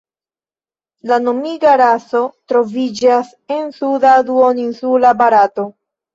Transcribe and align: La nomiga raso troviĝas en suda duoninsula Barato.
La 1.11 1.19
nomiga 1.25 1.73
raso 1.81 2.21
troviĝas 2.53 3.31
en 3.59 3.71
suda 3.77 4.17
duoninsula 4.33 5.15
Barato. 5.23 5.69